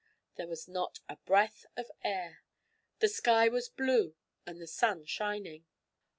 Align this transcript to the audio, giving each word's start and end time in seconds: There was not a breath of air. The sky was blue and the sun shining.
There 0.35 0.47
was 0.47 0.67
not 0.67 0.99
a 1.07 1.17
breath 1.17 1.67
of 1.77 1.91
air. 2.03 2.41
The 3.01 3.07
sky 3.07 3.49
was 3.49 3.69
blue 3.69 4.15
and 4.47 4.59
the 4.59 4.65
sun 4.65 5.05
shining. 5.05 5.67